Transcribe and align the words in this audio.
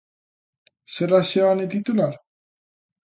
Será 0.95 1.19
Seoane 1.29 1.67
titular? 1.75 2.13